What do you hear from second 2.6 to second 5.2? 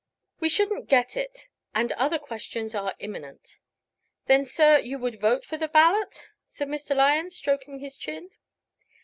are imminent." "Then, sir, you